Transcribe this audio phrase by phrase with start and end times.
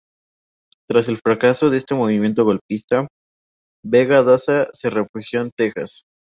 [0.89, 3.07] Tras el fracaso de este movimiento golpista,
[3.85, 6.01] Vega Daza se refugió en Texas.